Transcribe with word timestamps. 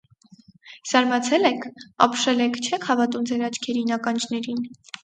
Զարմացե՞լ 0.91 1.45
եք, 1.51 1.67
ապշել 2.09 2.43
եք, 2.49 2.59
չե՞ք 2.65 2.91
հավատում 2.91 3.31
ձեր 3.33 3.49
աչքերին, 3.53 3.97
ականջներին… 4.01 4.69